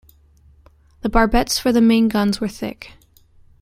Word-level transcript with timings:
The 1.01 1.11
barbettes 1.11 1.59
for 1.59 1.71
the 1.71 1.79
main 1.79 2.07
guns 2.07 2.41
were 2.41 2.47
thick. 2.47 2.93